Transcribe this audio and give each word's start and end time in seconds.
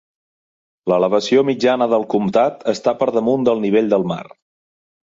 L'elevació 0.91 1.43
mitjana 1.51 1.89
del 1.93 2.09
comtat 2.15 2.67
està 2.75 2.99
per 3.05 3.13
damunt 3.21 3.47
del 3.51 3.65
nivell 3.69 3.95
del 3.95 4.13
mar. 4.17 4.23